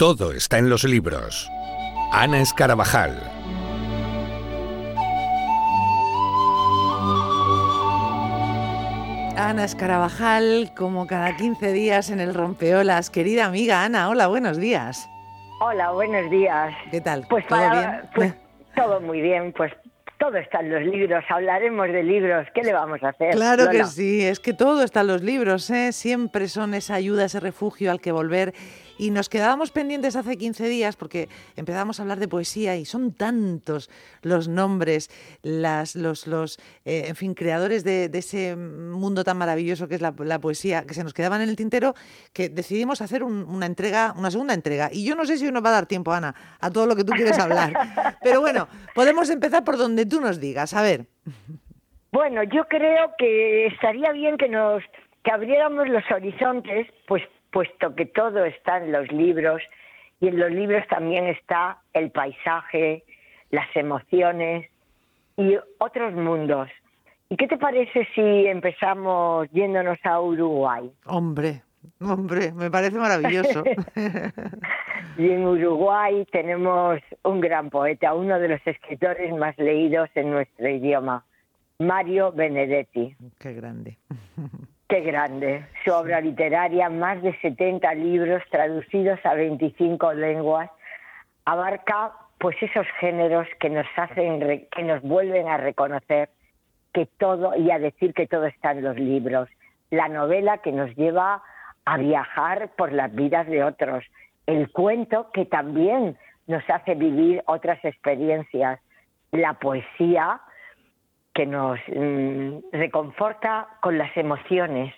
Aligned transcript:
todo 0.00 0.32
está 0.32 0.56
en 0.56 0.70
los 0.70 0.84
libros. 0.84 1.46
Ana 2.10 2.40
Escarabajal. 2.40 3.20
Ana 9.36 9.64
Escarabajal, 9.64 10.72
como 10.74 11.06
cada 11.06 11.36
15 11.36 11.72
días 11.74 12.08
en 12.08 12.18
el 12.20 12.32
Rompeolas. 12.32 13.10
Querida 13.10 13.44
amiga 13.44 13.84
Ana, 13.84 14.08
hola, 14.08 14.26
buenos 14.28 14.56
días. 14.56 15.06
Hola, 15.60 15.90
buenos 15.90 16.30
días. 16.30 16.74
¿Qué 16.90 17.02
tal? 17.02 17.26
Pues 17.28 17.46
¿Todo 17.46 17.58
para- 17.58 17.90
bien? 17.90 18.10
pues 18.14 18.34
todo 18.74 19.02
muy 19.02 19.20
bien, 19.20 19.52
pues 19.54 19.70
todo 20.18 20.38
está 20.38 20.60
en 20.60 20.72
los 20.72 20.82
libros, 20.82 21.22
hablaremos 21.28 21.88
de 21.88 22.02
libros, 22.02 22.46
¿qué 22.54 22.62
le 22.62 22.72
vamos 22.72 23.02
a 23.02 23.10
hacer? 23.10 23.34
Claro 23.34 23.68
que 23.70 23.84
sí, 23.84 24.24
es 24.24 24.40
que 24.40 24.54
todo 24.54 24.82
está 24.82 25.02
en 25.02 25.08
los 25.08 25.22
libros, 25.22 25.68
¿eh? 25.68 25.92
siempre 25.92 26.48
son 26.48 26.72
esa 26.72 26.94
ayuda, 26.94 27.26
ese 27.26 27.40
refugio 27.40 27.90
al 27.90 28.00
que 28.00 28.12
volver. 28.12 28.54
Y 29.00 29.10
nos 29.12 29.30
quedábamos 29.30 29.70
pendientes 29.70 30.14
hace 30.14 30.36
15 30.36 30.68
días 30.68 30.94
porque 30.94 31.30
empezábamos 31.56 31.98
a 31.98 32.02
hablar 32.02 32.18
de 32.18 32.28
poesía 32.28 32.76
y 32.76 32.84
son 32.84 33.14
tantos 33.14 33.88
los 34.20 34.46
nombres, 34.46 35.08
las, 35.42 35.96
los, 35.96 36.26
los 36.26 36.58
eh, 36.84 37.04
en 37.08 37.16
fin, 37.16 37.32
creadores 37.32 37.82
de, 37.82 38.10
ese 38.12 38.56
mundo 38.56 39.24
tan 39.24 39.38
maravilloso 39.38 39.88
que 39.88 39.94
es 39.94 40.02
la, 40.02 40.12
poesía, 40.38 40.84
que 40.84 40.92
se 40.92 41.02
nos 41.02 41.14
quedaban 41.14 41.40
en 41.40 41.48
el 41.48 41.56
tintero, 41.56 41.94
que 42.34 42.50
decidimos 42.50 43.00
hacer 43.00 43.22
un- 43.22 43.44
una 43.48 43.64
entrega, 43.64 44.12
una 44.18 44.30
segunda 44.30 44.52
entrega. 44.52 44.90
Y 44.92 45.06
yo 45.06 45.16
no 45.16 45.24
sé 45.24 45.38
si 45.38 45.50
nos 45.50 45.64
va 45.64 45.70
a 45.70 45.72
dar 45.72 45.86
tiempo, 45.86 46.12
Ana, 46.12 46.34
a 46.60 46.70
todo 46.70 46.84
lo 46.84 46.94
que 46.94 47.04
tú 47.04 47.12
quieres 47.12 47.38
hablar. 47.38 47.72
Pero 48.22 48.42
bueno, 48.42 48.68
podemos 48.94 49.30
empezar 49.30 49.64
por 49.64 49.78
donde 49.78 50.04
tú 50.04 50.20
nos 50.20 50.40
digas. 50.40 50.74
A 50.74 50.82
ver. 50.82 51.06
Bueno, 52.12 52.42
yo 52.42 52.64
creo 52.68 53.12
que 53.16 53.68
estaría 53.68 54.12
bien 54.12 54.36
que 54.36 54.50
nos 54.50 54.82
que 55.24 55.30
abriéramos 55.30 55.88
los 55.88 56.04
horizontes, 56.10 56.86
pues 57.08 57.22
puesto 57.50 57.94
que 57.94 58.06
todo 58.06 58.44
está 58.44 58.78
en 58.78 58.92
los 58.92 59.10
libros 59.12 59.62
y 60.20 60.28
en 60.28 60.38
los 60.38 60.50
libros 60.50 60.86
también 60.88 61.26
está 61.26 61.78
el 61.92 62.10
paisaje, 62.10 63.04
las 63.50 63.68
emociones 63.74 64.70
y 65.36 65.56
otros 65.78 66.12
mundos. 66.14 66.68
¿Y 67.28 67.36
qué 67.36 67.46
te 67.46 67.56
parece 67.56 68.06
si 68.14 68.46
empezamos 68.46 69.48
yéndonos 69.50 69.98
a 70.04 70.20
Uruguay? 70.20 70.90
Hombre, 71.06 71.62
hombre, 72.00 72.52
me 72.52 72.70
parece 72.70 72.98
maravilloso. 72.98 73.62
Y 75.18 75.30
en 75.30 75.44
Uruguay 75.44 76.24
tenemos 76.32 76.98
un 77.24 77.40
gran 77.40 77.68
poeta, 77.68 78.14
uno 78.14 78.38
de 78.38 78.48
los 78.48 78.66
escritores 78.66 79.34
más 79.36 79.56
leídos 79.58 80.08
en 80.14 80.30
nuestro 80.30 80.68
idioma, 80.68 81.24
Mario 81.78 82.32
Benedetti. 82.32 83.14
Qué 83.38 83.52
grande. 83.52 83.98
Qué 84.90 85.02
grande. 85.02 85.64
Su 85.84 85.92
obra 85.92 86.20
literaria, 86.20 86.88
más 86.88 87.22
de 87.22 87.32
70 87.38 87.94
libros 87.94 88.42
traducidos 88.50 89.20
a 89.24 89.34
25 89.34 90.14
lenguas, 90.14 90.68
abarca 91.44 92.10
pues 92.38 92.56
esos 92.60 92.88
géneros 92.98 93.46
que 93.60 93.70
nos 93.70 93.86
hacen 93.94 94.66
que 94.68 94.82
nos 94.82 95.00
vuelven 95.02 95.46
a 95.46 95.58
reconocer 95.58 96.30
que 96.92 97.06
todo 97.06 97.54
y 97.54 97.70
a 97.70 97.78
decir 97.78 98.14
que 98.14 98.26
todo 98.26 98.46
está 98.46 98.72
en 98.72 98.82
los 98.82 98.96
libros. 98.98 99.48
La 99.90 100.08
novela 100.08 100.58
que 100.58 100.72
nos 100.72 100.92
lleva 100.96 101.40
a 101.84 101.96
viajar 101.96 102.70
por 102.76 102.90
las 102.92 103.14
vidas 103.14 103.46
de 103.46 103.62
otros. 103.62 104.04
El 104.46 104.72
cuento 104.72 105.30
que 105.30 105.44
también 105.44 106.18
nos 106.48 106.68
hace 106.68 106.96
vivir 106.96 107.44
otras 107.46 107.78
experiencias. 107.84 108.80
La 109.30 109.52
poesía 109.54 110.40
que 111.34 111.46
nos 111.46 111.78
mm, 111.88 112.58
reconforta 112.72 113.68
con 113.80 113.96
las 113.98 114.14
emociones 114.16 114.94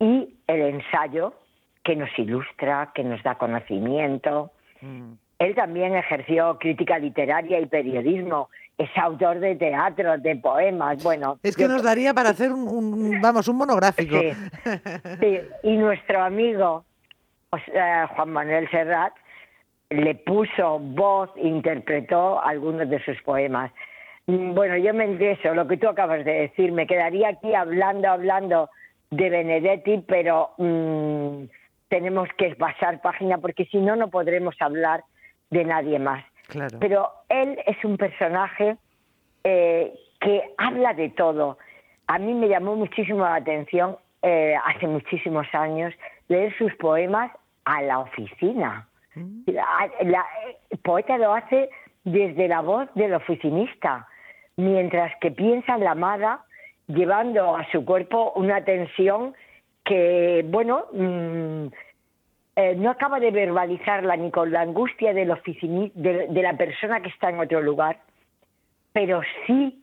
y 0.00 0.36
el 0.46 0.60
ensayo 0.60 1.34
que 1.82 1.96
nos 1.96 2.10
ilustra, 2.18 2.90
que 2.94 3.02
nos 3.04 3.22
da 3.22 3.36
conocimiento. 3.36 4.52
Mm. 4.80 5.12
Él 5.40 5.54
también 5.54 5.94
ejerció 5.96 6.58
crítica 6.58 6.98
literaria 6.98 7.60
y 7.60 7.66
periodismo, 7.66 8.48
es 8.76 8.90
autor 8.96 9.38
de 9.40 9.56
teatro, 9.56 10.18
de 10.18 10.36
poemas, 10.36 11.02
bueno. 11.02 11.38
Es 11.42 11.56
que 11.56 11.62
yo- 11.62 11.68
nos 11.68 11.82
daría 11.82 12.12
para 12.14 12.30
hacer 12.30 12.52
un, 12.52 12.68
un- 12.68 13.20
vamos, 13.20 13.48
un 13.48 13.56
monográfico. 13.56 14.18
Sí, 14.20 14.30
sí. 15.20 15.38
Y 15.62 15.76
nuestro 15.76 16.22
amigo 16.22 16.84
o 17.50 17.58
sea, 17.60 18.06
Juan 18.08 18.30
Manuel 18.30 18.68
Serrat 18.70 19.14
le 19.90 20.14
puso 20.16 20.78
voz, 20.80 21.30
interpretó 21.36 22.42
algunos 22.44 22.90
de 22.90 23.02
sus 23.04 23.20
poemas. 23.22 23.72
Mm, 24.28 24.54
Bueno, 24.54 24.76
yo 24.76 24.94
me 24.94 25.04
ingreso, 25.06 25.54
lo 25.54 25.66
que 25.66 25.76
tú 25.78 25.88
acabas 25.88 26.24
de 26.24 26.32
decir, 26.32 26.70
me 26.72 26.86
quedaría 26.86 27.28
aquí 27.30 27.54
hablando, 27.54 28.08
hablando 28.08 28.70
de 29.10 29.30
Benedetti, 29.30 30.04
pero 30.06 30.50
mm, 30.58 31.44
tenemos 31.88 32.28
que 32.36 32.54
pasar 32.54 33.00
página 33.00 33.38
porque 33.38 33.64
si 33.64 33.78
no, 33.78 33.96
no 33.96 34.08
podremos 34.10 34.54
hablar 34.60 35.02
de 35.50 35.64
nadie 35.64 35.98
más. 35.98 36.22
Claro. 36.48 36.78
Pero 36.78 37.10
él 37.30 37.58
es 37.66 37.82
un 37.84 37.96
personaje 37.96 38.76
eh, 39.44 39.92
que 40.20 40.42
habla 40.58 40.92
de 40.94 41.08
todo. 41.10 41.56
A 42.06 42.18
mí 42.18 42.34
me 42.34 42.48
llamó 42.48 42.76
muchísimo 42.76 43.20
la 43.24 43.36
atención 43.36 43.96
eh, 44.22 44.54
hace 44.66 44.86
muchísimos 44.86 45.46
años 45.52 45.94
leer 46.28 46.54
sus 46.58 46.74
poemas 46.76 47.30
a 47.64 47.80
la 47.82 48.00
oficina. 48.00 48.86
La- 49.46 49.90
la- 50.02 50.26
el 50.70 50.78
poeta 50.78 51.16
lo 51.18 51.34
hace 51.34 51.70
desde 52.04 52.46
la 52.48 52.60
voz 52.60 52.88
del 52.94 53.14
oficinista, 53.14 54.06
mientras 54.58 55.12
que 55.20 55.30
piensa 55.30 55.76
en 55.76 55.84
la 55.84 55.92
amada, 55.92 56.44
llevando 56.88 57.56
a 57.56 57.64
su 57.70 57.84
cuerpo 57.84 58.32
una 58.36 58.64
tensión 58.64 59.34
que, 59.84 60.44
bueno, 60.46 60.86
mm, 60.92 61.66
eh, 62.56 62.74
no 62.76 62.90
acaba 62.90 63.20
de 63.20 63.30
verbalizarla 63.30 64.16
ni 64.16 64.30
con 64.30 64.50
la 64.50 64.62
angustia 64.62 65.14
del 65.14 65.32
de, 65.94 66.26
de 66.28 66.42
la 66.42 66.56
persona 66.56 67.00
que 67.00 67.08
está 67.08 67.30
en 67.30 67.38
otro 67.38 67.62
lugar, 67.62 68.00
pero 68.92 69.22
sí 69.46 69.82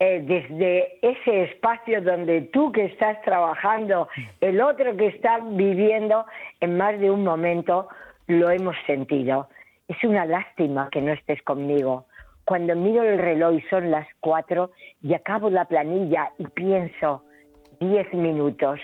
eh, 0.00 0.22
desde 0.24 0.98
ese 1.02 1.44
espacio 1.44 2.00
donde 2.02 2.42
tú 2.42 2.72
que 2.72 2.84
estás 2.86 3.20
trabajando, 3.22 4.08
el 4.40 4.60
otro 4.60 4.96
que 4.96 5.08
está 5.08 5.38
viviendo, 5.40 6.24
en 6.60 6.76
más 6.76 6.98
de 6.98 7.10
un 7.10 7.24
momento 7.24 7.88
lo 8.26 8.50
hemos 8.50 8.76
sentido. 8.86 9.48
Es 9.86 10.02
una 10.04 10.24
lástima 10.24 10.88
que 10.90 11.00
no 11.00 11.12
estés 11.12 11.42
conmigo. 11.42 12.06
Cuando 12.48 12.74
miro 12.74 13.02
el 13.02 13.18
reloj 13.18 13.56
y 13.56 13.60
son 13.68 13.90
las 13.90 14.06
cuatro 14.20 14.70
y 15.02 15.12
acabo 15.12 15.50
la 15.50 15.66
planilla 15.66 16.30
y 16.38 16.46
pienso 16.46 17.22
diez 17.78 18.10
minutos, 18.14 18.80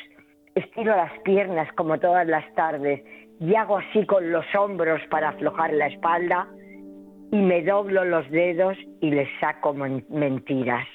estiro 0.55 0.95
las 0.95 1.19
piernas 1.21 1.73
como 1.73 1.99
todas 1.99 2.27
las 2.27 2.45
tardes 2.57 3.03
y 3.41 3.55
hago 3.55 3.79
así 3.79 4.05
con 4.05 4.31
los 4.31 4.45
hombros 4.55 5.01
para 5.09 5.31
aflojar 5.31 5.73
la 5.73 5.87
espalda 5.87 6.47
y 7.33 7.37
me 7.39 7.63
doblo 7.63 8.05
los 8.05 8.31
dedos 8.31 8.77
y 9.01 9.11
les 9.11 9.31
saco 9.41 9.73
men- 9.73 10.05
mentiras. 10.11 10.87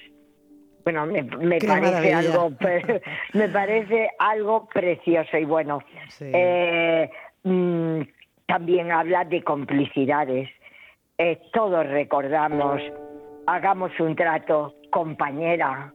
Bueno, 0.83 1.07
me, 1.07 1.23
parece 1.23 1.67
maravilla. 1.67 2.19
algo 2.19 2.51
me 3.33 3.49
parece 3.49 4.11
algo 4.19 4.67
precioso 4.71 5.37
y 5.39 5.45
bueno. 5.45 5.79
Sí. 6.09 6.29
eh, 6.31 7.09
mm, 7.45 8.01
también 8.45 8.91
habla 8.91 9.25
de 9.25 9.43
complicidades. 9.43 10.49
Eh, 11.21 11.37
todos 11.51 11.85
recordamos, 11.85 12.81
hagamos 13.45 13.91
un 13.99 14.15
trato, 14.15 14.75
compañera. 14.89 15.93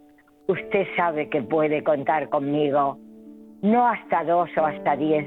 Usted 0.48 0.86
sabe 0.98 1.30
que 1.30 1.40
puede 1.40 1.82
contar 1.82 2.28
conmigo, 2.28 2.98
no 3.62 3.88
hasta 3.88 4.22
dos 4.22 4.50
o 4.58 4.66
hasta 4.66 4.94
diez, 4.96 5.24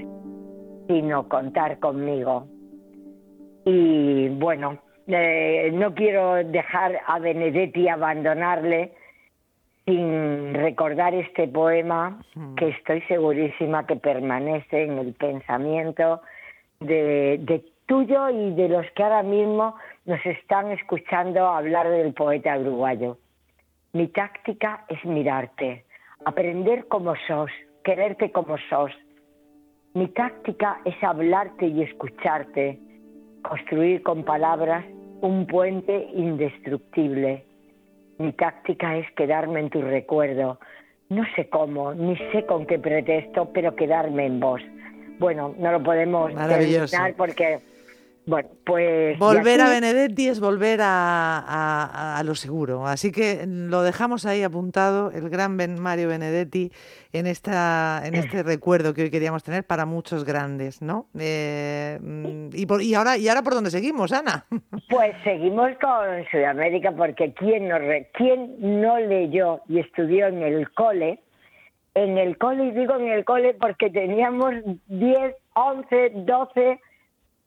sino 0.88 1.28
contar 1.28 1.80
conmigo. 1.80 2.46
Y 3.66 4.30
bueno, 4.30 4.78
eh, 5.08 5.72
no 5.74 5.96
quiero 5.96 6.44
dejar 6.44 7.00
a 7.08 7.18
Benedetti 7.18 7.90
abandonarle 7.90 8.92
sin 9.86 10.54
recordar 10.54 11.16
este 11.16 11.48
poema 11.48 12.20
que 12.56 12.68
estoy 12.70 13.02
segurísima 13.08 13.88
que 13.88 13.96
permanece 13.96 14.84
en 14.84 15.00
el 15.00 15.14
pensamiento 15.16 16.22
de, 16.82 17.40
de 17.42 17.64
tuyo 17.88 18.30
y 18.30 18.54
de 18.54 18.70
los 18.70 18.86
que 18.92 19.04
ahora 19.04 19.24
mismo 19.24 19.76
nos 20.06 20.24
están 20.26 20.72
escuchando 20.72 21.48
hablar 21.48 21.90
del 21.90 22.14
poeta 22.14 22.58
uruguayo. 22.58 23.18
Mi 23.94 24.08
táctica 24.10 24.86
es 24.90 25.04
mirarte, 25.06 25.86
aprender 26.26 26.88
como 26.88 27.16
sos, 27.28 27.50
quererte 27.84 28.32
como 28.32 28.58
sos. 28.70 28.92
Mi 29.94 30.08
táctica 30.10 30.82
es 30.86 31.02
hablarte 31.02 31.66
y 31.66 31.82
escucharte, 31.82 32.80
construir 33.42 34.04
con 34.04 34.24
palabras 34.24 34.86
un 35.22 35.48
puente 35.48 36.10
indestructible. 36.14 37.46
Mi 38.18 38.34
táctica 38.34 38.98
es 38.98 39.10
quedarme 39.14 39.62
en 39.62 39.70
tu 39.70 39.82
recuerdo. 39.82 40.60
No 41.10 41.24
sé 41.36 41.48
cómo, 41.50 41.94
ni 41.94 42.18
sé 42.32 42.46
con 42.46 42.66
qué 42.66 42.78
pretexto, 42.78 43.50
pero 43.54 43.76
quedarme 43.76 44.26
en 44.26 44.40
vos. 44.42 44.62
Bueno, 45.20 45.56
no 45.58 45.72
lo 45.72 45.82
podemos 45.82 46.34
terminar 46.36 47.14
porque 47.16 47.60
Bueno, 48.28 48.50
pues... 48.66 49.18
Volver 49.20 49.62
a 49.62 49.70
Benedetti 49.70 50.28
es 50.28 50.42
volver 50.42 50.82
a, 50.84 52.22
lo 52.26 52.36
seguro. 52.36 52.86
Así 52.86 53.10
que 53.10 53.46
lo 53.48 53.84
dejamos 53.84 54.26
ahí 54.26 54.44
apuntado, 54.44 55.12
el 55.12 55.30
gran 55.30 55.56
ben 55.56 55.80
Mario 55.80 56.10
Benedetti, 56.10 56.70
en, 57.14 57.26
esta, 57.26 58.02
en 58.06 58.16
este 58.16 58.44
recuerdo 58.44 58.94
que 58.94 59.04
hoy 59.04 59.12
queríamos 59.12 59.46
tener 59.46 59.64
para 59.64 59.86
muchos 59.86 60.26
grandes, 60.26 60.82
¿no? 60.82 61.08
Eh, 61.18 61.98
y, 62.54 62.68
y, 62.84 62.94
ahora, 62.96 63.18
¿Y 63.18 63.30
ahora 63.30 63.44
por 63.44 63.54
dónde 63.54 63.72
seguimos, 63.72 64.12
Ana? 64.12 64.46
Pues 64.90 65.16
seguimos 65.24 65.70
con 65.82 66.26
Sudamérica, 66.30 66.92
porque 66.92 67.34
¿quién 67.34 67.68
no, 67.68 67.78
¿quién 68.14 68.82
no 68.82 69.00
leyó 69.00 69.62
y 69.70 69.80
estudió 69.80 70.28
en 70.28 70.42
el 70.42 70.70
cole? 70.72 71.20
En 71.94 72.18
el 72.18 72.38
cole, 72.38 72.66
y 72.66 72.72
digo 72.72 72.96
en 72.96 73.08
el 73.08 73.24
cole 73.24 73.54
porque 73.54 73.90
teníamos 73.90 74.54
10, 74.88 75.36
11, 75.56 76.12
12 76.16 76.80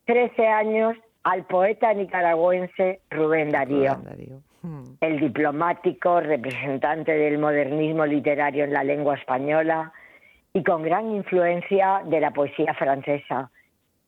13 0.07 0.47
años 0.47 0.97
al 1.23 1.45
poeta 1.45 1.93
nicaragüense 1.93 3.01
Rubén 3.11 3.51
Darío, 3.51 3.97
hmm. 4.63 4.85
el 5.01 5.21
diplomático, 5.21 6.21
representante 6.21 7.13
del 7.13 7.39
modernismo 7.39 8.07
literario 8.07 8.65
en 8.65 8.73
la 8.73 8.85
lengua 8.85 9.17
española 9.17 9.93
y 10.53 10.63
con 10.63 10.83
gran 10.83 11.11
influencia 11.11 12.03
de 12.07 12.21
la 12.21 12.31
poesía 12.33 12.75
francesa. 12.75 13.51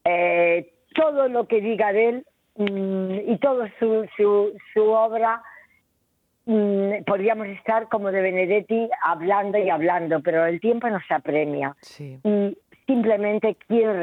Eh, 0.04 0.72
todo 0.94 1.28
lo 1.28 1.46
que 1.46 1.60
diga 1.60 1.92
de 1.92 2.08
él 2.08 2.26
mm, 2.56 3.30
y 3.30 3.38
toda 3.38 3.70
su, 3.78 4.06
su, 4.16 4.82
obra 4.82 5.42
mm, 6.46 7.04
podríamos 7.06 7.46
estar 7.48 7.88
como 7.88 8.10
de 8.10 8.20
Benedetti 8.20 8.88
hablando 9.04 9.58
y 9.58 9.70
hablando, 9.70 10.20
pero 10.20 10.44
el 10.46 10.60
tiempo 10.60 10.88
nos 10.88 11.08
apremia. 11.10 11.76
Y 11.98 12.58
simplemente 12.92 13.56
quiero, 13.68 13.94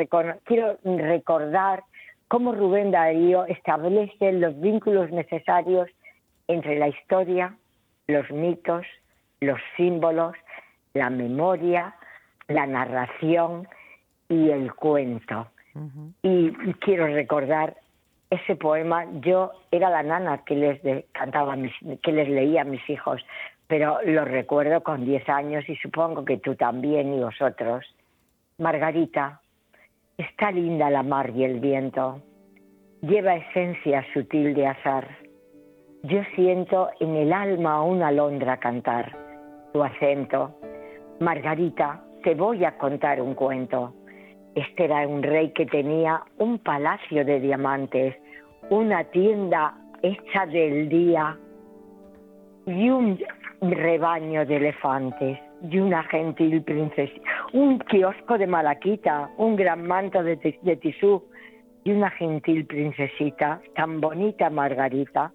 quiero 0.46 0.78
recordar 0.84 1.84
cómo 2.28 2.54
Rubén 2.54 2.90
Darío 2.90 3.46
establece 3.46 4.32
los 4.32 4.60
vínculos 4.60 5.12
necesarios 5.12 5.88
entre 6.48 6.80
la 6.80 6.88
historia, 6.88 7.56
los 8.08 8.30
mitos, 8.32 8.86
los 9.42 9.60
símbolos, 9.78 10.34
la 10.96 11.12
memoria, 11.12 11.94
la 12.48 12.66
narración 12.66 13.68
y 14.28 14.50
el 14.50 14.74
cuento. 14.74 15.48
y, 16.24 16.52
quiero 16.80 17.06
recordar 17.06 17.78
ese 18.32 18.56
poema. 18.56 19.06
Yo 19.22 19.52
era 19.72 19.92
la 19.92 20.02
nana 20.02 20.44
que 20.46 20.56
les 20.56 21.06
cantaba, 21.12 21.56
que 22.02 22.12
les 22.12 22.28
leía 22.28 22.62
a 22.62 22.66
mis 22.66 22.88
hijos, 22.90 23.22
pero 23.68 24.00
lo 24.04 24.26
recuerdo 24.26 24.82
con 24.82 25.06
10 25.06 25.30
años 25.30 25.70
y 25.70 25.76
supongo 25.76 26.26
que 26.26 26.38
tú 26.38 26.56
también 26.56 27.14
y 27.14 27.20
vosotros. 27.20 27.86
Margarita, 28.60 29.40
Está 30.18 30.52
linda 30.52 30.90
la 30.90 31.02
mar 31.02 31.30
y 31.34 31.46
el 31.46 31.62
viento. 31.62 32.22
Lleva 33.02 33.38
esencia 33.38 34.06
sutil 34.14 34.54
de 34.54 34.68
azar. 34.68 35.08
Yo 36.04 36.22
siento 36.36 36.90
en 37.00 37.16
el 37.16 37.32
alma 37.32 37.82
una 37.84 38.10
alondra 38.10 38.58
cantar. 38.58 39.16
Tu 39.72 39.82
acento. 39.82 40.60
Margarita, 41.22 42.04
te 42.22 42.36
voy 42.36 42.66
a 42.66 42.78
contar 42.78 43.22
un 43.22 43.34
cuento. 43.34 43.94
Este 44.56 44.84
era 44.84 45.08
un 45.08 45.24
rey 45.24 45.54
que 45.54 45.66
tenía 45.66 46.22
un 46.38 46.60
palacio 46.60 47.24
de 47.24 47.40
diamantes, 47.40 48.14
una 48.70 49.06
tienda 49.06 49.74
hecha 50.02 50.46
del 50.48 50.90
día 50.90 51.38
y 52.66 52.90
un 52.90 53.18
rebaño 53.62 54.46
de 54.46 54.58
elefantes 54.58 55.40
y 55.62 55.80
una 55.80 56.04
gentil 56.04 56.62
princesa, 56.64 57.14
un 57.54 57.80
kiosco 57.80 58.38
de 58.38 58.48
malaquita, 58.48 59.30
un 59.38 59.56
gran 59.56 59.86
manto 59.86 60.24
de, 60.24 60.38
tisú 60.38 61.24
y 61.84 61.92
una 61.92 62.10
gentil 62.12 62.66
princesita, 62.66 63.62
tan 63.76 64.02
bonita 64.02 64.50
Margarita, 64.50 65.32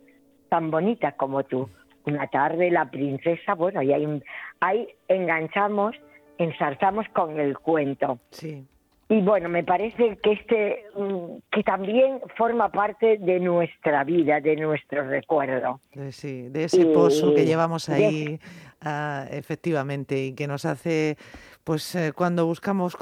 tan 0.48 0.70
bonita 0.70 1.12
como 1.12 1.42
tú. 1.44 1.68
Una 2.06 2.26
tarde 2.26 2.70
la 2.70 2.90
princesa, 2.90 3.54
bueno, 3.54 3.80
y 3.82 3.92
ahí, 3.92 4.22
ahí 4.60 4.88
enganchamos, 5.08 5.96
ensalzamos 6.36 7.06
con 7.14 7.40
el 7.40 7.58
cuento. 7.58 8.18
Sí. 8.30 8.66
Y 9.08 9.20
bueno, 9.20 9.50
me 9.50 9.62
parece 9.62 10.16
que 10.16 10.32
este 10.32 10.84
mm, 10.96 11.36
que 11.50 11.62
también 11.62 12.20
forma 12.36 12.70
parte 12.70 13.18
de 13.18 13.38
nuestra 13.38 14.02
vida, 14.02 14.40
de 14.40 14.56
nuestro 14.56 15.06
recuerdo. 15.06 15.80
Sí, 16.10 16.48
de 16.48 16.64
ese 16.64 16.86
pozo 16.86 17.34
que 17.34 17.44
llevamos 17.44 17.88
ahí, 17.90 18.38
ah, 18.84 19.26
efectivamente, 19.30 20.18
y 20.18 20.34
que 20.34 20.46
nos 20.46 20.64
hace, 20.64 21.16
pues 21.64 21.94
eh, 21.94 22.12
cuando 22.14 22.46
buscamos 22.46 22.96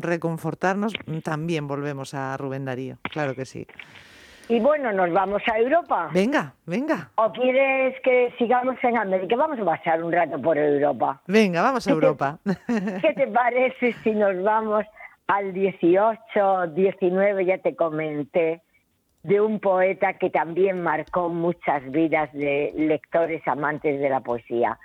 reconfortarnos, 0.00 0.94
también 1.22 1.68
volvemos 1.68 2.14
a 2.14 2.36
Rubén 2.36 2.64
Darío, 2.64 2.98
claro 3.02 3.34
que 3.34 3.44
sí. 3.44 3.66
Y 4.48 4.60
bueno, 4.60 4.92
nos 4.92 5.12
vamos 5.12 5.42
a 5.52 5.58
Europa. 5.58 6.08
Venga, 6.12 6.54
venga. 6.66 7.10
¿O 7.16 7.32
quieres 7.32 8.00
que 8.02 8.32
sigamos 8.38 8.76
en 8.82 8.96
América? 8.96 9.34
Vamos 9.34 9.58
a 9.58 9.64
pasar 9.64 10.04
un 10.04 10.12
rato 10.12 10.40
por 10.40 10.56
Europa. 10.56 11.20
Venga, 11.26 11.62
vamos 11.62 11.86
a 11.88 11.90
Europa. 11.90 12.38
¿Qué 13.02 13.12
te 13.12 13.26
parece 13.26 13.92
si 14.04 14.12
nos 14.12 14.40
vamos 14.44 14.84
al 15.26 15.52
18, 15.52 16.68
19 16.74 17.44
ya 17.44 17.58
te 17.58 17.74
comenté 17.74 18.62
de 19.24 19.40
un 19.40 19.58
poeta 19.58 20.14
que 20.14 20.30
también 20.30 20.82
marcó 20.82 21.28
muchas 21.28 21.90
vidas 21.90 22.32
de 22.32 22.72
lectores 22.76 23.42
amantes 23.48 23.98
de 23.98 24.08
la 24.08 24.20
poesía, 24.20 24.78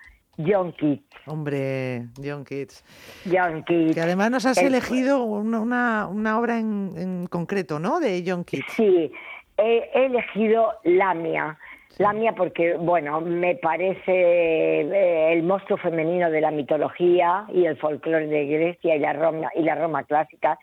John 0.46 0.74
Keats. 0.74 1.04
Hombre, 1.26 2.08
John 2.24 2.44
Keats. 2.44 2.84
John 3.26 3.64
Keats. 3.64 3.96
Que 3.96 4.02
además 4.02 4.32
nos 4.32 4.46
has 4.46 4.58
elegido 4.58 5.24
una, 5.24 6.08
una, 6.08 6.40
obra 6.40 6.60
en, 6.60 6.94
en, 6.98 7.28
concreto, 7.28 7.80
¿no? 7.80 8.00
De 8.00 8.24
John 8.26 8.44
Keats. 8.44 8.74
Sí, 8.74 9.12
he, 9.58 9.90
he 9.94 10.06
elegido 10.06 10.74
Lamia. 10.84 11.58
La 11.98 12.14
mía 12.14 12.34
porque, 12.36 12.76
bueno, 12.76 13.22
me 13.22 13.56
parece 13.56 14.12
eh, 14.12 15.34
el 15.34 15.44
monstruo 15.44 15.78
femenino 15.78 16.32
de 16.32 16.42
la 16.42 16.50
mitología 16.50 17.46
y 17.54 17.66
el 17.66 17.78
folclore 17.78 18.28
de 18.28 18.46
Grecia 18.48 18.96
y 18.96 19.00
la 19.00 19.14
Roma, 19.14 19.50
y 19.56 19.62
la 19.62 19.76
Roma 19.76 20.04
clásica. 20.04 20.58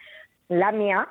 La 0.48 0.72
mía, 0.72 1.06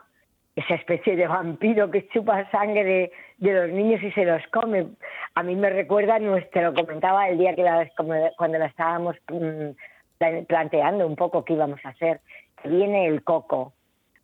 esa 0.56 0.76
especie 0.76 1.16
de 1.16 1.28
vampiro 1.28 1.90
que 1.92 2.08
chupa 2.10 2.50
sangre 2.52 3.12
de, 3.38 3.54
los 3.54 3.70
niños 3.70 4.02
y 4.04 4.12
se 4.12 4.26
los 4.26 4.42
come. 4.48 4.88
A 5.36 5.44
mí 5.44 5.56
me 5.56 5.70
recuerda, 5.70 6.20
nuestro, 6.20 6.74
comentaba 6.74 7.30
el 7.30 7.38
día 7.38 7.56
que 7.56 7.64
la, 7.64 7.90
cuando 8.38 8.58
la 8.58 8.66
estábamos 8.66 9.16
mm, 9.32 10.44
planteando 10.48 11.06
un 11.06 11.16
poco 11.16 11.46
qué 11.46 11.54
íbamos 11.54 11.80
a 11.86 11.90
hacer, 11.90 12.22
que 12.62 12.70
viene 12.70 13.08
el 13.08 13.24
coco. 13.24 13.74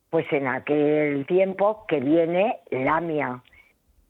Pues 0.09 0.31
en 0.31 0.47
aquel 0.47 1.25
tiempo 1.25 1.85
que 1.87 1.99
viene 1.99 2.59
Lamia 2.69 3.41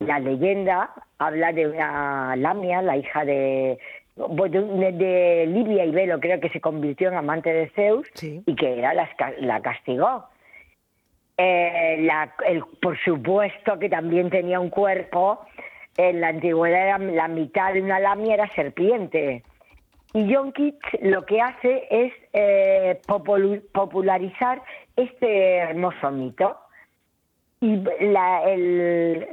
la 0.05 0.19
leyenda 0.19 0.91
habla 1.17 1.51
de 1.51 1.67
una 1.67 2.35
Lamia, 2.35 2.81
la 2.81 2.97
hija 2.97 3.25
de, 3.25 3.77
de, 4.15 5.45
Libia 5.47 5.85
y 5.85 5.91
Velo, 5.91 6.19
creo 6.19 6.39
que 6.39 6.49
se 6.49 6.61
convirtió 6.61 7.09
en 7.09 7.15
amante 7.15 7.53
de 7.53 7.69
Zeus 7.69 8.07
y 8.21 8.55
que 8.55 8.79
era 8.79 8.93
la, 8.93 9.09
la 9.39 9.61
castigó. 9.61 10.25
Eh, 11.37 12.07
el, 12.45 12.63
por 12.81 12.97
supuesto 13.03 13.79
que 13.79 13.89
también 13.89 14.29
tenía 14.29 14.59
un 14.59 14.69
cuerpo, 14.69 15.39
en 15.97 16.21
la 16.21 16.29
antigüedad 16.29 16.99
la 16.99 17.27
mitad 17.27 17.73
de 17.73 17.81
una 17.81 17.99
lamia 17.99 18.35
era 18.35 18.49
serpiente. 18.49 19.43
Y 20.13 20.31
John 20.31 20.51
Keats 20.51 21.01
lo 21.01 21.25
que 21.25 21.41
hace 21.41 21.87
es 21.89 22.13
eh, 22.33 23.01
popularizar 23.07 24.61
este 24.95 25.57
hermoso 25.57 26.11
mito. 26.11 26.57
Y 27.61 27.77
la, 27.99 28.43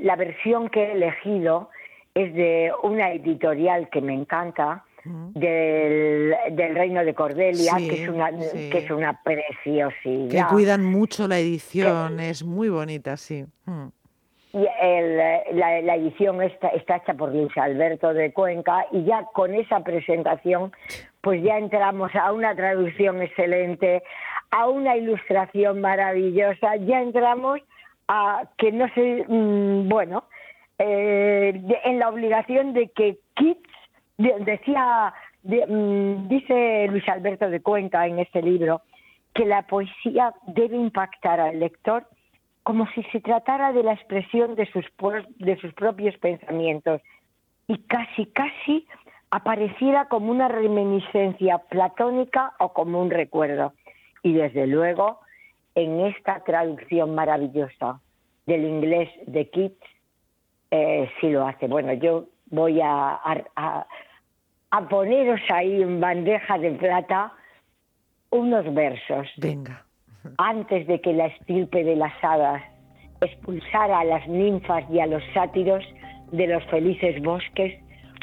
la 0.00 0.16
versión 0.16 0.68
que 0.70 0.84
he 0.84 0.92
elegido 0.92 1.68
es 2.14 2.32
de 2.34 2.72
una 2.82 3.12
editorial 3.12 3.88
que 3.90 4.00
me 4.00 4.14
encanta, 4.14 4.84
del, 5.04 6.34
del, 6.52 6.74
Reino 6.74 7.04
de 7.04 7.14
Cordelia, 7.14 7.74
que, 7.78 8.02
es 8.02 8.08
una, 8.08 8.30
que 8.30 8.78
es 8.78 8.90
una 8.90 9.20
preciosidad. 9.22 10.48
Que 10.48 10.52
cuidan 10.52 10.84
mucho 10.84 11.28
la 11.28 11.38
edición, 11.38 12.20
es 12.20 12.44
muy 12.44 12.68
bonita, 12.68 13.16
sí. 13.16 13.44
Y 14.52 14.66
el, 14.82 15.16
la, 15.16 15.80
la, 15.80 15.94
edición 15.94 16.42
está, 16.42 16.68
está 16.68 16.96
hecha 16.96 17.14
por 17.14 17.32
Luis 17.32 17.56
Alberto 17.56 18.12
de 18.12 18.32
Cuenca 18.32 18.84
y 18.90 19.04
ya 19.04 19.24
con 19.32 19.54
esa 19.54 19.80
presentación 19.84 20.72
pues 21.20 21.42
ya 21.42 21.58
entramos 21.58 22.10
a 22.14 22.32
una 22.32 22.54
traducción 22.56 23.22
excelente, 23.22 24.02
a 24.50 24.68
una 24.68 24.96
ilustración 24.96 25.80
maravillosa, 25.80 26.76
ya 26.76 27.00
entramos 27.00 27.60
que 28.58 28.72
no 28.72 28.88
sé, 28.94 29.24
mm, 29.28 29.88
bueno, 29.88 30.24
eh, 30.78 31.62
en 31.84 31.98
la 31.98 32.08
obligación 32.08 32.72
de 32.72 32.88
que 32.88 33.18
Keats, 33.36 33.69
decía, 34.44 35.12
mm, 35.42 36.28
dice 36.28 36.86
Luis 36.88 37.08
Alberto 37.08 37.48
de 37.48 37.60
Cuenca 37.60 38.06
en 38.06 38.18
este 38.18 38.42
libro, 38.42 38.82
que 39.34 39.44
la 39.44 39.62
poesía 39.62 40.34
debe 40.46 40.76
impactar 40.76 41.40
al 41.40 41.60
lector 41.60 42.06
como 42.62 42.86
si 42.88 43.02
se 43.04 43.20
tratara 43.20 43.72
de 43.72 43.82
la 43.82 43.94
expresión 43.94 44.54
de 44.54 44.66
sus, 44.66 44.84
de 45.38 45.56
sus 45.56 45.72
propios 45.74 46.16
pensamientos 46.18 47.00
y 47.66 47.78
casi, 47.84 48.26
casi 48.26 48.86
apareciera 49.30 50.06
como 50.06 50.30
una 50.30 50.48
reminiscencia 50.48 51.58
platónica 51.58 52.52
o 52.58 52.72
como 52.72 53.00
un 53.00 53.10
recuerdo. 53.10 53.72
Y 54.22 54.34
desde 54.34 54.66
luego, 54.66 55.20
en 55.74 56.00
esta 56.00 56.40
traducción 56.44 57.14
maravillosa 57.14 58.00
del 58.46 58.64
inglés 58.64 59.08
de 59.26 59.48
Keats, 59.48 59.86
eh, 60.72 61.10
sí 61.20 61.30
lo 61.30 61.46
hace. 61.46 61.66
Bueno, 61.68 61.92
yo 61.94 62.26
voy 62.50 62.80
a, 62.80 63.14
a, 63.14 63.44
a 63.56 63.86
poneros 64.88 65.40
ahí 65.52 65.82
en 65.82 66.00
bandeja 66.00 66.58
de 66.58 66.70
plata 66.72 67.32
unos 68.30 68.72
versos. 68.74 69.28
Venga. 69.36 69.84
Antes 70.38 70.86
de 70.86 71.00
que 71.00 71.12
la 71.12 71.26
estirpe 71.26 71.82
de 71.82 71.96
las 71.96 72.12
hadas 72.22 72.62
expulsara 73.20 74.00
a 74.00 74.04
las 74.04 74.26
ninfas 74.28 74.84
y 74.90 75.00
a 75.00 75.06
los 75.06 75.22
sátiros 75.34 75.84
de 76.32 76.46
los 76.46 76.64
felices 76.66 77.20
bosques, 77.22 77.74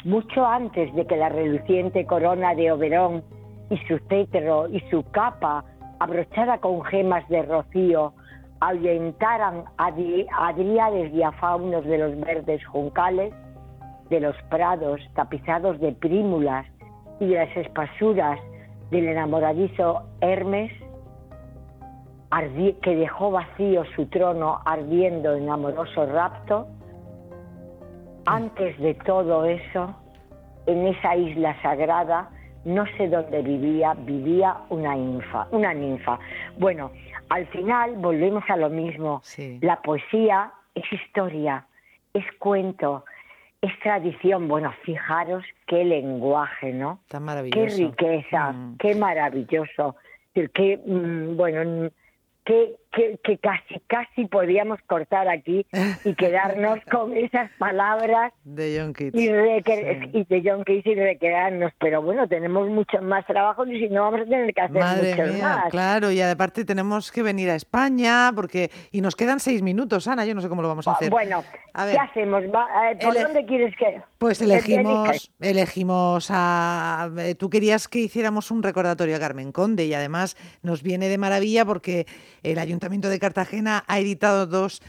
mucho 0.04 0.46
antes 0.46 0.94
de 0.94 1.06
que 1.06 1.16
la 1.16 1.28
reluciente 1.28 2.06
corona 2.06 2.54
de 2.54 2.72
Oberón 2.72 3.22
y 3.70 3.76
su 3.86 3.98
cetro 4.08 4.68
y 4.68 4.80
su 4.90 5.02
capa, 5.10 5.64
abrochada 5.98 6.58
con 6.58 6.82
gemas 6.84 7.28
de 7.28 7.42
rocío, 7.42 8.14
ahuyentaran 8.60 9.64
a, 9.76 9.90
dríades 10.52 11.12
diafaunos 11.12 11.84
de 11.84 11.98
los 11.98 12.20
verdes 12.20 12.64
juncales, 12.66 13.32
de 14.10 14.20
los 14.20 14.36
prados 14.50 15.00
tapizados 15.14 15.78
de 15.80 15.92
prímulas 15.92 16.66
y 17.20 17.26
de 17.26 17.36
las 17.36 17.56
espasuras 17.56 18.40
del 18.90 19.08
enamoradizo 19.08 20.04
Hermes, 20.20 20.72
que 22.82 22.96
dejó 22.96 23.30
vacío 23.30 23.84
su 23.96 24.06
trono 24.06 24.60
ardiendo 24.64 25.34
en 25.34 25.48
amoroso 25.48 26.06
rapto, 26.06 26.66
antes 28.26 28.78
de 28.78 28.94
todo 28.94 29.46
eso, 29.46 29.94
en 30.66 30.86
esa 30.86 31.16
isla 31.16 31.60
sagrada, 31.62 32.28
no 32.64 32.84
sé 32.98 33.08
dónde 33.08 33.40
vivía, 33.40 33.94
vivía 33.94 34.56
una 34.68 34.94
ninfa, 34.94 35.46
una 35.50 35.72
ninfa. 35.72 36.18
Bueno, 36.58 36.90
al 37.30 37.46
final 37.46 37.96
volvemos 37.96 38.44
a 38.48 38.56
lo 38.56 38.68
mismo. 38.68 39.22
La 39.62 39.80
poesía 39.80 40.52
es 40.74 40.84
historia, 40.92 41.64
es 42.12 42.24
cuento, 42.38 43.04
es 43.60 43.78
tradición. 43.80 44.48
Bueno, 44.48 44.72
fijaros 44.82 45.44
qué 45.66 45.84
lenguaje, 45.84 46.72
¿no? 46.72 47.00
Tan 47.08 47.24
maravilloso. 47.24 47.76
Qué 47.76 47.84
riqueza, 47.84 48.52
mm. 48.52 48.76
qué 48.78 48.94
maravilloso. 48.94 49.96
Que, 50.34 50.76
mm, 50.84 51.36
bueno, 51.36 51.90
que, 52.92 53.18
que, 53.22 53.38
casi, 53.38 53.80
casi 53.86 54.24
podíamos 54.26 54.80
cortar 54.86 55.28
aquí 55.28 55.66
y 56.04 56.14
quedarnos 56.14 56.78
con 56.90 57.16
esas 57.16 57.50
palabras 57.58 58.32
de 58.44 58.78
John 58.78 58.92
Keats. 58.92 59.14
Y, 59.14 59.28
de 59.28 60.42
John 60.44 60.64
Keats 60.64 60.86
y 60.86 60.94
de 60.94 61.18
quedarnos. 61.18 61.72
Pero 61.78 62.02
bueno, 62.02 62.26
tenemos 62.28 62.68
mucho 62.68 63.00
más 63.02 63.26
trabajo 63.26 63.66
y 63.66 63.78
si 63.78 63.88
no 63.88 64.02
vamos 64.02 64.22
a 64.22 64.24
tener 64.24 64.52
que 64.54 64.60
hacer 64.60 64.80
Madre 64.80 65.14
mía, 65.14 65.42
más. 65.42 65.70
Claro, 65.70 66.10
y 66.10 66.20
aparte 66.20 66.64
tenemos 66.64 67.12
que 67.12 67.22
venir 67.22 67.50
a 67.50 67.54
España 67.54 68.32
porque 68.34 68.70
y 68.90 69.00
nos 69.00 69.16
quedan 69.16 69.40
seis 69.40 69.62
minutos, 69.62 70.08
Ana, 70.08 70.24
yo 70.24 70.34
no 70.34 70.40
sé 70.40 70.48
cómo 70.48 70.62
lo 70.62 70.68
vamos 70.68 70.88
a 70.88 70.92
hacer. 70.92 71.10
Bueno, 71.10 71.44
¿qué 71.74 71.98
hacemos? 71.98 72.42
Eh, 72.44 72.98
¿Por 73.02 73.14
dónde 73.14 73.44
quieres 73.44 73.74
que...? 73.76 74.00
Pues 74.18 74.40
elegimos, 74.40 75.30
elegimos 75.40 76.28
a... 76.30 77.10
Eh, 77.18 77.34
tú 77.34 77.50
querías 77.50 77.86
que 77.86 78.00
hiciéramos 78.00 78.50
un 78.50 78.62
recordatorio 78.62 79.14
a 79.16 79.20
Carmen 79.20 79.52
Conde 79.52 79.84
y 79.84 79.94
además 79.94 80.36
nos 80.62 80.82
viene 80.82 81.08
de 81.08 81.18
maravilla 81.18 81.64
porque 81.64 82.06
el 82.42 82.58
Ayuntamiento 82.58 82.77
de 82.78 83.18
Cartagena 83.18 83.84
ha 83.86 83.98
editado 83.98 84.46
dos, 84.46 84.80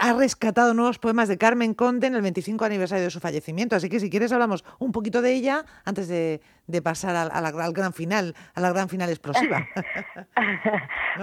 ha 0.00 0.12
rescatado 0.14 0.74
nuevos 0.74 0.98
poemas 0.98 1.28
de 1.28 1.38
Carmen 1.38 1.74
Conde 1.74 2.06
en 2.06 2.14
el 2.14 2.22
25 2.22 2.64
aniversario 2.64 3.04
de 3.04 3.10
su 3.10 3.20
fallecimiento. 3.20 3.76
Así 3.76 3.88
que 3.88 4.00
si 4.00 4.10
quieres 4.10 4.32
hablamos 4.32 4.64
un 4.78 4.90
poquito 4.90 5.22
de 5.22 5.34
ella 5.34 5.64
antes 5.84 6.08
de, 6.08 6.40
pasar 6.82 7.30
al 7.32 7.72
gran 7.72 7.92
final, 7.92 8.34
a 8.54 8.60
la 8.60 8.72
gran 8.72 8.88
final 8.88 9.10
explosiva. 9.10 9.66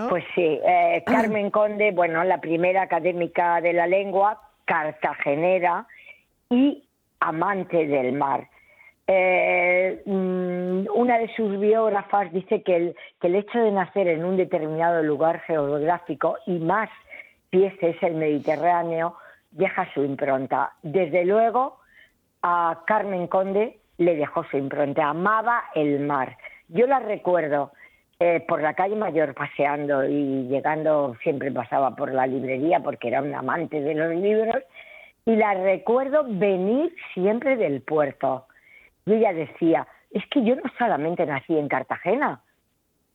Pues 0.09 0.23
sí, 0.33 0.59
eh, 0.65 1.03
Carmen 1.05 1.51
Conde, 1.51 1.91
bueno, 1.91 2.23
la 2.23 2.41
primera 2.41 2.81
académica 2.81 3.61
de 3.61 3.73
la 3.73 3.85
lengua, 3.85 4.41
cartagenera 4.65 5.85
y 6.49 6.83
amante 7.19 7.85
del 7.85 8.13
mar. 8.13 8.49
Eh, 9.07 10.01
mm, 10.05 10.87
una 10.95 11.17
de 11.17 11.27
sus 11.35 11.59
biógrafas 11.59 12.31
dice 12.31 12.63
que 12.63 12.95
el, 13.21 13.35
hecho 13.35 13.59
de 13.59 13.71
nacer 13.71 14.07
en 14.07 14.23
un 14.23 14.37
determinado 14.37 15.03
lugar 15.03 15.41
geográfico 15.41 16.37
y 16.45 16.59
más 16.59 16.89
si 17.51 17.65
es 17.65 18.01
el 18.01 18.15
Mediterráneo 18.15 19.17
deja 19.51 19.91
su 19.93 20.03
impronta. 20.03 20.73
Desde 20.81 21.25
luego 21.25 21.79
a 22.41 22.83
Carmen 22.87 23.27
Conde 23.27 23.77
le 23.97 24.15
dejó 24.15 24.43
su 24.45 24.57
impronta, 24.57 25.09
amaba 25.09 25.65
el 25.75 25.99
mar. 25.99 26.37
Yo 26.69 26.87
la 26.87 26.99
recuerdo 26.99 27.71
eh, 28.19 28.43
por 28.47 28.61
la 28.61 28.73
calle 28.73 28.95
Mayor 28.95 29.33
paseando 29.33 30.05
y 30.05 30.47
llegando, 30.47 31.15
siempre 31.21 31.51
pasaba 31.51 31.95
por 31.95 32.11
la 32.11 32.25
librería 32.25 32.79
porque 32.79 33.09
era 33.09 33.21
un 33.21 33.35
amante 33.35 33.81
de 33.81 33.93
los 33.93 34.15
libros, 34.15 34.63
y 35.25 35.35
la 35.35 35.53
recuerdo 35.53 36.23
venir 36.27 36.93
siempre 37.13 37.55
del 37.55 37.81
puerto 37.81 38.47
y 39.05 39.13
ella 39.13 39.33
decía, 39.33 39.87
es 40.11 40.25
que 40.27 40.43
yo 40.43 40.55
no 40.55 40.63
solamente 40.77 41.25
nací 41.25 41.57
en 41.57 41.67
Cartagena, 41.67 42.41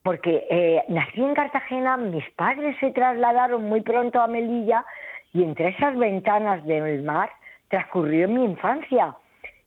porque 0.03 0.47
eh, 0.51 0.85
nací 0.89 1.23
en 1.23 1.35
Cartagena, 1.35 1.97
mis 1.97 2.29
padres 2.31 2.77
se 2.81 2.91
trasladaron 2.91 3.65
muy 3.65 3.81
pronto 3.83 4.21
a 4.21 4.27
Melilla 4.27 4.85
y 5.33 5.43
entre 5.43 5.69
esas 5.69 5.97
ventanas 5.97 6.65
del 6.65 7.03
mar 7.03 7.31
transcurrió 7.69 8.29
mi 8.29 8.45
infancia. 8.45 9.15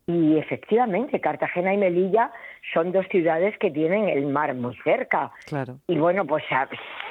Y 0.08 0.38
efectivamente, 0.38 1.22
Cartagena 1.22 1.74
y 1.74 1.78
Melilla 1.78 2.32
son 2.74 2.92
dos 2.92 3.06
ciudades 3.10 3.58
que 3.60 3.72
tienen 3.72 4.10
el 4.10 4.26
mar 4.26 4.54
muy 4.56 4.76
cerca. 4.84 5.32
Claro. 5.46 5.78
Y 5.88 5.98
bueno, 5.98 6.26
pues 6.26 6.44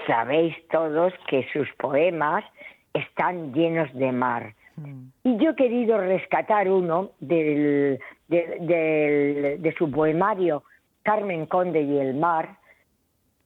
sabéis 0.07 0.57
todos 0.69 1.13
que 1.29 1.47
sus 1.53 1.69
poemas 1.79 2.45
están 2.93 3.53
llenos 3.55 3.93
de 3.95 4.13
mar. 4.13 4.55
Mm. 4.77 5.09
Y 5.23 5.37
yo 5.39 5.51
he 5.51 5.55
querido 5.55 5.99
rescatar 5.99 6.69
uno 6.69 7.11
del, 7.21 8.01
de, 8.31 9.75
su 9.77 9.91
poemario 9.91 10.63
Carmen 11.03 11.47
Conde 11.47 11.83
y 11.83 11.99
el 11.99 12.15
mar, 12.15 12.57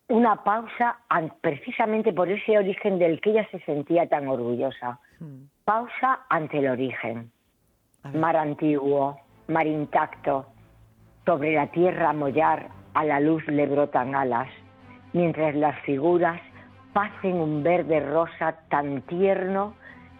una 0.08 0.44
pausa 0.44 0.98
precisamente 1.40 2.12
por 2.12 2.28
ese 2.28 2.58
origen 2.58 2.98
del 2.98 3.20
que 3.20 3.30
ella 3.30 3.48
se 3.50 3.60
sentía 3.60 4.06
tan 4.08 4.28
orgullosa. 4.28 5.00
Hmm. 5.18 5.44
Pausa 5.64 6.20
ante 6.28 6.58
el 6.58 6.68
origen. 6.68 7.30
Mar 8.12 8.36
antiguo, 8.36 9.18
mar 9.48 9.66
intacto, 9.66 10.46
sobre 11.24 11.54
la 11.54 11.68
tierra 11.68 12.12
mollar 12.12 12.68
a 12.92 13.04
la 13.04 13.18
luz 13.18 13.46
le 13.46 13.66
brotan 13.66 14.14
alas, 14.14 14.48
mientras 15.14 15.54
las 15.54 15.80
figuras 15.80 16.38
pasen 16.92 17.36
un 17.36 17.62
verde 17.62 18.00
rosa 18.00 18.56
tan 18.68 19.00
tierno 19.02 19.74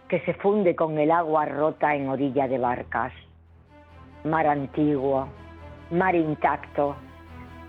que 0.09 0.21
se 0.21 0.33
funde 0.35 0.75
con 0.75 0.99
el 0.99 1.11
agua 1.11 1.44
rota 1.44 1.94
en 1.94 2.09
orilla 2.09 2.49
de 2.49 2.59
barcas 2.59 3.12
mar 4.25 4.47
antiguo, 4.47 5.28
mar 5.90 6.14
intacto. 6.14 6.97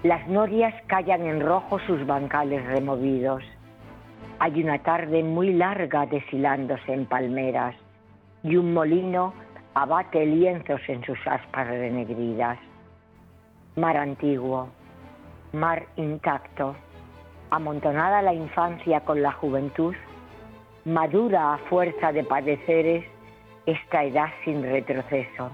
Las 0.03 0.25
norias 0.27 0.73
callan 0.87 1.25
en 1.25 1.41
rojo 1.41 1.79
sus 1.79 2.05
bancales 2.07 2.65
removidos. 2.65 3.43
Hay 4.39 4.63
una 4.63 4.79
tarde 4.79 5.21
muy 5.21 5.51
larga 5.53 6.05
deshilándose 6.05 6.93
en 6.93 7.05
palmeras 7.07 7.75
y 8.43 8.55
un 8.55 8.73
molino 8.73 9.33
abate 9.73 10.25
lienzos 10.25 10.79
en 10.87 11.03
sus 11.03 11.19
aspas 11.27 11.67
renegridas. 11.67 12.57
Mar 13.75 13.97
antiguo, 13.97 14.69
mar 15.51 15.85
intacto, 15.97 16.75
amontonada 17.49 18.21
la 18.21 18.33
infancia 18.33 19.01
con 19.01 19.21
la 19.21 19.33
juventud, 19.33 19.93
madura 20.85 21.55
a 21.55 21.57
fuerza 21.57 22.13
de 22.13 22.23
padeceres 22.23 23.03
esta 23.65 24.05
edad 24.05 24.29
sin 24.45 24.63
retroceso 24.63 25.51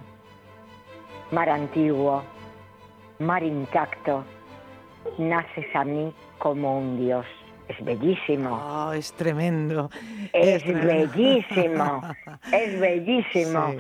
mar 1.32 1.50
antiguo, 1.50 2.24
mar 3.20 3.44
intacto, 3.44 4.24
naces 5.18 5.66
a 5.74 5.84
mí 5.84 6.14
como 6.38 6.78
un 6.78 6.98
dios. 6.98 7.26
Es 7.68 7.84
bellísimo. 7.86 8.50
Oh, 8.52 8.92
es 8.92 9.14
tremendo. 9.14 9.90
Es, 10.34 10.66
bellísimo. 10.66 12.02
es 12.52 12.80
bellísimo. 12.80 13.74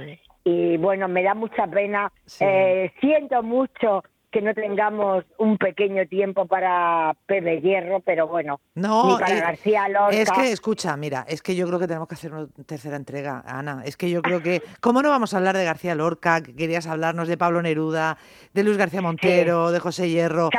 Y 0.45 0.77
bueno, 0.77 1.09
me 1.09 1.23
da 1.23 1.33
mucha 1.33 1.67
pena. 1.67 2.11
Eh, 2.39 2.91
siento 3.01 3.43
mucho 3.43 4.03
que 4.31 4.41
no 4.41 4.53
tengamos 4.53 5.25
un 5.37 5.57
pequeño 5.57 6.07
tiempo 6.07 6.45
para 6.45 7.15
Pepe 7.25 7.59
Hierro, 7.59 7.99
pero 7.99 8.27
bueno, 8.27 8.61
no, 8.75 9.11
ni 9.11 9.19
para 9.19 9.35
García 9.35 9.89
Lorca. 9.89 10.15
Es 10.15 10.31
que, 10.31 10.51
escucha, 10.51 10.95
mira, 10.95 11.25
es 11.27 11.41
que 11.41 11.53
yo 11.55 11.67
creo 11.67 11.79
que 11.79 11.87
tenemos 11.87 12.07
que 12.07 12.15
hacer 12.15 12.33
una 12.33 12.47
tercera 12.65 12.95
entrega, 12.95 13.43
Ana. 13.45 13.83
Es 13.83 13.97
que 13.97 14.09
yo 14.09 14.21
creo 14.21 14.41
que, 14.41 14.61
¿cómo 14.79 15.01
no 15.01 15.09
vamos 15.09 15.33
a 15.33 15.37
hablar 15.37 15.57
de 15.57 15.65
García 15.65 15.95
Lorca? 15.95 16.41
Que 16.41 16.55
querías 16.55 16.87
hablarnos 16.87 17.27
de 17.27 17.37
Pablo 17.37 17.61
Neruda, 17.61 18.17
de 18.53 18.63
Luis 18.63 18.77
García 18.77 19.01
Montero, 19.01 19.71
de 19.71 19.79
José 19.79 20.09
Hierro, 20.09 20.49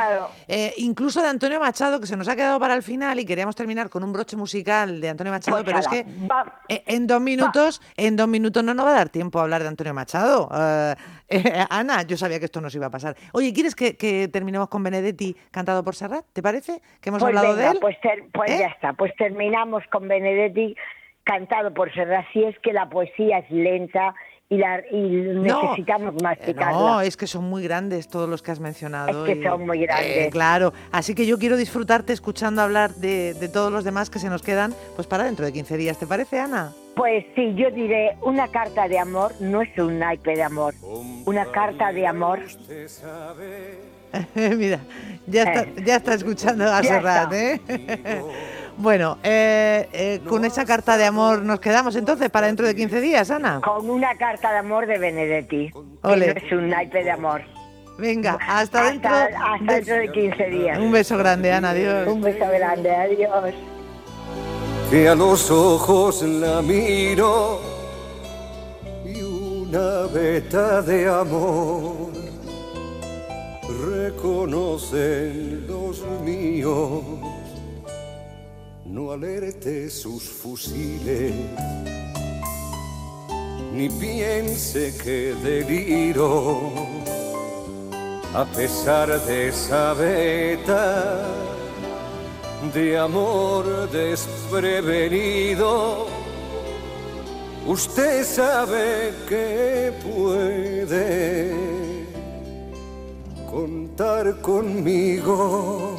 eh, 0.47 0.73
incluso 0.77 1.21
de 1.21 1.29
Antonio 1.29 1.59
Machado, 1.59 1.99
que 1.99 2.05
se 2.05 2.15
nos 2.15 2.27
ha 2.27 2.35
quedado 2.35 2.59
para 2.59 2.75
el 2.75 2.83
final 2.83 3.19
y 3.19 3.25
queríamos 3.25 3.55
terminar 3.55 3.89
con 3.89 4.03
un 4.03 4.13
broche 4.13 4.37
musical 4.37 5.01
de 5.01 5.09
Antonio 5.09 5.33
Machado, 5.33 5.63
pues 5.63 5.65
pero 5.65 5.79
es 5.79 5.87
que 5.87 6.05
eh, 6.69 6.83
en 6.85 7.07
dos 7.07 7.21
minutos, 7.21 7.81
en 7.97 8.15
dos 8.15 8.27
minutos 8.27 8.63
no 8.63 8.75
nos 8.75 8.85
va 8.85 8.91
a 8.91 8.95
dar 8.95 9.09
tiempo 9.09 9.39
a 9.39 9.43
hablar 9.43 9.63
de 9.63 9.69
Antonio 9.69 9.95
Machado. 9.95 10.49
Eh, 10.53 10.95
Ana, 11.69 12.03
yo 12.03 12.17
sabía 12.17 12.39
que 12.39 12.45
esto 12.45 12.61
nos 12.61 12.75
iba 12.75 12.87
a 12.87 12.91
pasar. 12.91 13.15
Oye, 13.31 13.53
¿quieres 13.63 13.97
que, 13.97 14.27
terminemos 14.27 14.67
con 14.67 14.83
Benedetti 14.83 15.35
cantado 15.51 15.83
por 15.83 15.95
Serrat? 15.95 16.25
¿Te 16.33 16.41
parece? 16.41 16.81
Que 16.99 17.09
hemos 17.09 17.21
pues 17.21 17.35
hablado 17.35 17.55
de 17.55 17.67
él. 17.67 17.77
Pues, 17.79 17.97
pues 18.33 18.51
¿Eh? 18.51 18.57
ya 18.59 18.67
está, 18.67 18.93
pues 18.93 19.15
terminamos 19.15 19.83
con 19.91 20.07
Benedetti 20.07 20.75
cantado 21.23 21.73
por 21.73 21.93
Serrat, 21.93 22.25
si 22.33 22.43
es 22.43 22.57
que 22.59 22.73
la 22.73 22.89
poesía 22.89 23.39
es 23.39 23.49
lenta 23.49 24.13
y, 24.53 24.57
la, 24.57 24.83
y 24.91 25.09
necesitamos 25.39 26.21
más 26.21 26.37
eh, 26.41 26.53
No, 26.53 27.01
es 27.01 27.17
que 27.17 27.25
son 27.25 27.45
muy 27.45 27.63
grandes 27.63 28.07
todos 28.07 28.29
los 28.29 28.41
que 28.41 28.51
has 28.51 28.59
mencionado. 28.59 29.25
Es 29.25 29.35
que 29.35 29.43
son 29.43 29.65
muy 29.65 29.79
grandes. 29.79 30.27
Eh, 30.27 30.29
claro, 30.31 30.73
así 30.91 31.15
que 31.15 31.25
yo 31.25 31.39
quiero 31.39 31.57
disfrutarte 31.57 32.13
escuchando 32.13 32.61
hablar 32.61 32.93
de, 32.95 33.33
de 33.33 33.49
todos 33.49 33.71
los 33.71 33.83
demás 33.83 34.09
que 34.09 34.19
se 34.19 34.29
nos 34.29 34.41
quedan, 34.41 34.73
pues 34.95 35.07
para 35.07 35.23
dentro 35.23 35.45
de 35.45 35.53
15 35.53 35.77
días. 35.77 35.97
¿Te 35.97 36.05
parece, 36.05 36.39
Ana? 36.39 36.73
Pues 36.95 37.25
sí, 37.35 37.55
yo 37.55 37.71
diré, 37.71 38.15
una 38.21 38.47
carta 38.49 38.87
de 38.87 38.99
amor 38.99 39.31
no 39.39 39.63
es 39.63 39.75
un 39.79 39.97
naipe 39.97 40.35
de 40.35 40.43
amor. 40.43 40.75
Una 41.25 41.45
carta 41.45 41.91
de 41.91 42.05
amor. 42.05 42.39
Mira, 44.35 44.79
ya 45.25 45.43
está, 45.43 45.61
eh. 45.61 45.73
ya 45.83 45.95
está 45.95 46.13
escuchando 46.13 46.71
a 46.71 46.83
Serrat, 46.83 47.33
¿eh? 47.33 47.61
Bueno, 48.77 49.17
eh, 49.23 49.87
eh, 49.93 50.19
con 50.27 50.45
esa 50.45 50.65
carta 50.65 50.97
de 50.97 51.05
amor 51.05 51.43
nos 51.43 51.59
quedamos 51.59 51.95
entonces 51.95 52.29
para 52.29 52.47
dentro 52.47 52.65
de 52.65 52.75
15 52.75 53.01
días, 53.01 53.29
Ana. 53.29 53.61
Con 53.61 53.89
una 53.89 54.15
carta 54.15 54.51
de 54.51 54.57
amor 54.57 54.87
de 54.87 54.97
Benedetti. 54.97 55.71
Ole. 56.01 56.31
es 56.31 56.51
un 56.51 56.69
naipe 56.69 57.03
de 57.03 57.11
amor. 57.11 57.41
Venga, 57.97 58.39
hasta, 58.47 58.85
dentro, 58.85 59.11
hasta 59.11 59.73
dentro 59.73 59.95
de 59.95 60.11
15 60.11 60.49
días. 60.49 60.79
Un 60.79 60.91
beso 60.91 61.17
grande, 61.17 61.51
Ana, 61.51 61.69
adiós. 61.69 62.07
Un 62.07 62.21
beso 62.21 62.45
grande, 62.49 62.91
adiós. 62.91 63.53
Que 64.89 65.07
a 65.07 65.15
los 65.15 65.51
ojos 65.51 66.23
la 66.23 66.61
miro 66.61 67.61
y 69.05 69.21
una 69.21 70.07
veta 70.11 70.81
de 70.81 71.07
amor 71.07 72.11
reconocen 73.85 75.65
los 75.67 76.03
míos 76.23 77.03
no 78.93 79.11
alerte 79.11 79.89
sus 79.89 80.21
fusiles, 80.21 81.33
ni 83.73 83.89
piense 83.89 84.93
que 85.03 85.33
deliro, 85.41 86.71
a 88.35 88.45
pesar 88.45 89.19
de 89.25 89.47
esa 89.47 89.95
veta 89.95 91.27
de 92.71 92.99
amor 92.99 93.89
desprevenido. 93.89 96.05
Usted 97.65 98.23
sabe 98.23 99.11
que 99.27 99.91
puede 100.03 101.51
contar 103.49 104.39
conmigo 104.41 105.92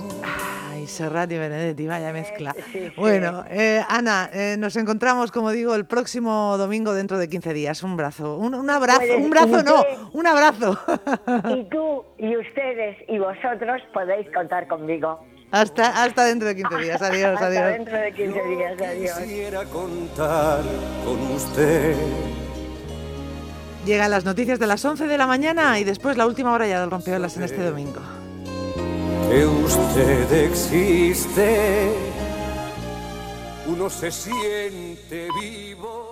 Serrat 0.95 1.31
y 1.33 1.39
Benedetti, 1.39 1.87
vaya 1.87 2.13
mezcla. 2.13 2.55
Bueno, 2.97 3.45
eh, 3.51 3.83
Ana, 3.89 4.31
eh, 4.33 4.57
nos 4.59 4.77
encontramos, 4.77 5.33
como 5.33 5.51
digo, 5.51 5.75
el 5.75 5.85
próximo 5.85 6.57
domingo 6.57 6.95
dentro 6.95 7.19
de 7.19 7.29
15 7.29 7.53
días. 7.53 7.83
Un 7.83 7.97
brazo, 7.97 8.39
un, 8.39 8.71
abrazo, 8.71 9.17
un 9.19 9.31
brazo 9.31 9.63
no, 9.63 9.85
un 10.13 10.27
abrazo. 10.27 10.79
Y 11.51 11.65
tú 11.65 12.05
y 12.19 12.37
ustedes 12.37 12.97
y 13.09 13.19
vosotros 13.19 13.83
podéis 13.93 14.31
contar 14.33 14.69
conmigo. 14.69 15.21
Hasta, 15.51 16.03
hasta 16.03 16.25
dentro 16.25 16.49
de 16.49 16.57
15 16.57 16.77
días, 16.79 17.03
adiós, 17.03 17.35
hasta 17.35 17.47
adiós. 17.47 17.73
dentro 17.73 17.97
de 17.97 18.13
15 18.13 18.43
días, 18.45 18.81
adiós. 18.81 19.19
Quisiera 19.19 19.65
contar 19.65 20.61
con 21.05 21.21
usted. 21.33 21.97
Llegan 23.85 24.11
las 24.11 24.25
noticias 24.25 24.59
de 24.59 24.67
las 24.67 24.85
11 24.85 25.07
de 25.07 25.19
la 25.19 25.27
mañana 25.27 25.79
y 25.79 25.85
después 25.85 26.17
la 26.17 26.27
última 26.27 26.53
hora 26.53 26.67
ya 26.67 26.81
del 26.81 26.91
rompeolas 26.91 27.37
en 27.37 27.43
este 27.43 27.63
domingo 27.63 28.01
usted 29.33 30.33
existe, 30.33 31.93
uno 33.67 33.89
se 33.89 34.11
siente 34.11 35.29
vivo. 35.41 36.04